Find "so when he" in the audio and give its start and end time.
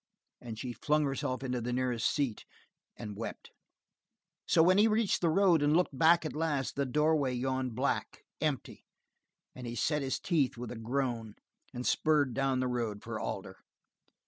4.47-4.87